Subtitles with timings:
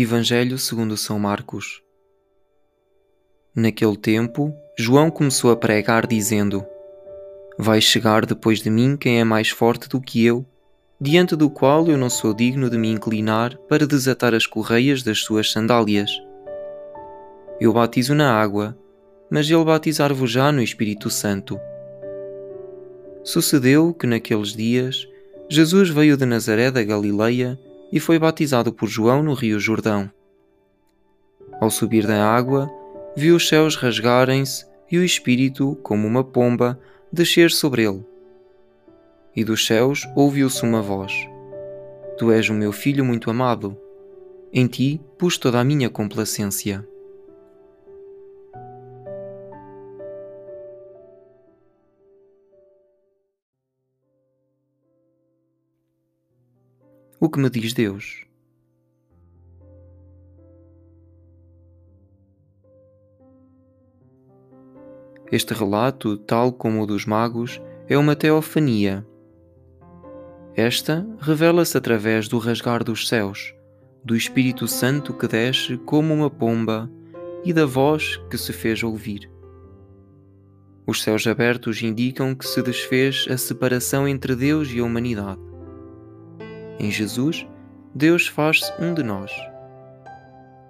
[0.00, 1.82] Evangelho segundo São Marcos.
[3.52, 6.64] Naquele tempo, João começou a pregar dizendo:
[7.58, 10.46] Vai chegar depois de mim quem é mais forte do que eu,
[11.00, 15.18] diante do qual eu não sou digno de me inclinar para desatar as correias das
[15.18, 16.12] suas sandálias.
[17.60, 18.78] Eu batizo na água,
[19.28, 21.58] mas ele batizar-vos já no Espírito Santo.
[23.24, 25.08] Sucedeu que naqueles dias
[25.50, 27.58] Jesus veio de Nazaré da Galileia
[27.92, 30.10] e foi batizado por João no Rio Jordão.
[31.60, 32.70] Ao subir da água,
[33.16, 36.78] viu os céus rasgarem-se e o Espírito, como uma pomba,
[37.12, 38.04] descer sobre ele.
[39.34, 41.12] E dos céus ouviu-se uma voz:
[42.16, 43.76] Tu és o meu filho muito amado.
[44.52, 46.86] Em ti pus toda a minha complacência.
[57.20, 58.24] O que me diz Deus?
[65.32, 69.04] Este relato, tal como o dos magos, é uma teofania.
[70.54, 73.52] Esta revela-se através do rasgar dos céus,
[74.04, 76.88] do Espírito Santo que desce como uma pomba
[77.44, 79.28] e da voz que se fez ouvir.
[80.86, 85.47] Os céus abertos indicam que se desfez a separação entre Deus e a humanidade.
[86.78, 87.46] Em Jesus,
[87.94, 89.32] Deus faz-se um de nós,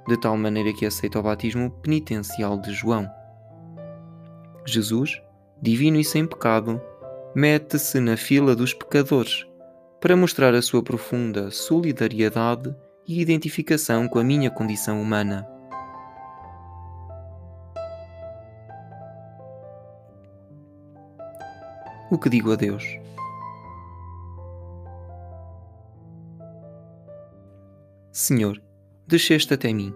[0.07, 3.07] de tal maneira que aceita o batismo penitencial de João.
[4.67, 5.21] Jesus,
[5.61, 6.81] divino e sem pecado,
[7.35, 9.47] mete-se na fila dos pecadores
[10.01, 12.75] para mostrar a sua profunda solidariedade
[13.07, 15.47] e identificação com a minha condição humana.
[22.11, 22.85] O que digo a Deus?
[28.19, 28.61] Senhor,
[29.07, 29.95] desceste até mim.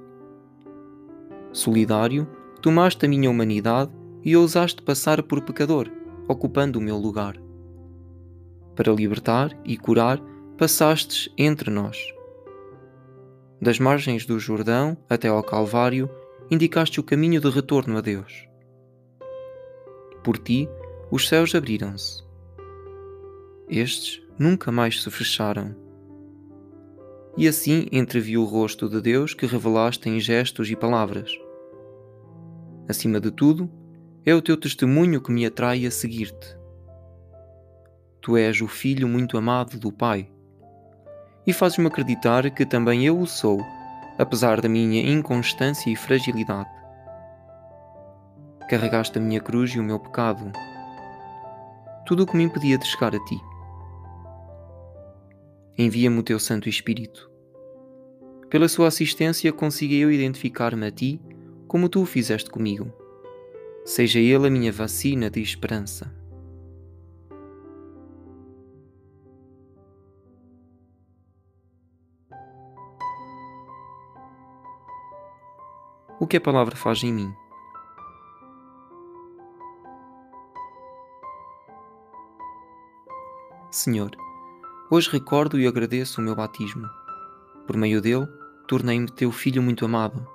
[1.53, 2.25] Solidário,
[2.63, 3.91] tomaste a minha humanidade
[4.23, 5.91] e ousaste passar por pecador,
[6.29, 7.35] ocupando o meu lugar.
[8.77, 10.21] Para libertar e curar,
[10.57, 11.99] passastes entre nós.
[13.61, 16.09] Das margens do Jordão até ao Calvário,
[16.49, 18.47] indicaste o caminho de retorno a Deus.
[20.23, 20.69] Por ti,
[21.11, 22.23] os céus abriram-se.
[23.69, 25.75] Estes nunca mais se fecharam
[27.37, 31.31] e assim entreviu o rosto de Deus que revelaste em gestos e palavras.
[32.89, 33.71] Acima de tudo,
[34.25, 36.57] é o teu testemunho que me atrai a seguir-te.
[38.21, 40.31] Tu és o filho muito amado do Pai,
[41.47, 43.61] e fazes-me acreditar que também eu o sou,
[44.19, 46.71] apesar da minha inconstância e fragilidade.
[48.69, 50.53] Carregaste a minha cruz e o meu pecado,
[52.07, 53.52] tudo o que me impedia de chegar a ti.
[55.85, 57.29] Envia-me o teu Santo Espírito.
[58.49, 61.21] Pela sua assistência consiga eu identificar-me a ti
[61.67, 62.93] como tu o fizeste comigo.
[63.85, 66.15] Seja ele a minha vacina de esperança.
[76.21, 77.35] O que a palavra faz em mim?
[83.73, 84.13] Senhor,
[84.95, 86.87] Hoje recordo e agradeço o meu batismo.
[87.67, 88.29] Por meio dele,
[88.69, 90.29] tornei-me teu filho muito amado.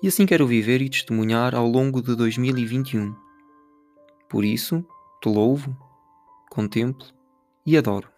[0.00, 3.12] E assim quero viver e testemunhar ao longo de 2021.
[4.28, 4.86] Por isso,
[5.20, 5.76] te louvo,
[6.48, 7.08] contemplo
[7.66, 8.08] e adoro.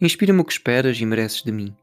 [0.00, 1.76] Inspira-me o que esperas e mereces de mim.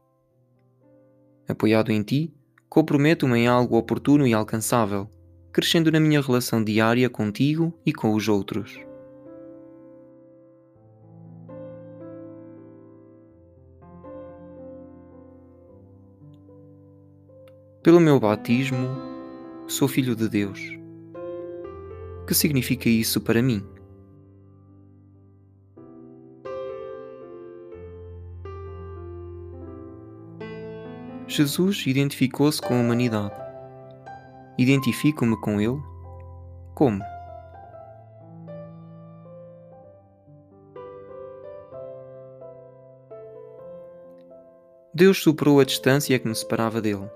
[1.48, 2.34] Apoiado em ti,
[2.68, 5.08] comprometo-me em algo oportuno e alcançável,
[5.52, 8.89] crescendo na minha relação diária contigo e com os outros.
[17.82, 18.76] Pelo meu batismo,
[19.66, 20.60] sou filho de Deus.
[22.20, 23.66] O que significa isso para mim?
[31.26, 33.34] Jesus identificou-se com a humanidade.
[34.58, 35.80] Identifico-me com ele?
[36.74, 37.02] Como?
[44.92, 47.08] Deus superou a distância que me separava dele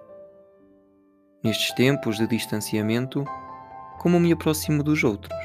[1.45, 3.23] nestes tempos de distanciamento,
[3.99, 5.39] como me aproximo dos outros.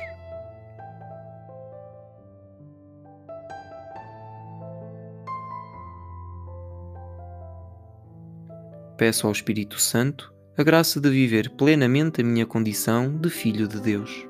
[8.97, 13.79] Peço ao Espírito Santo a graça de viver plenamente a minha condição de Filho de
[13.79, 14.28] Deus.